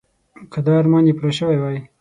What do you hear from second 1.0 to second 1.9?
یې پوره شوی وای.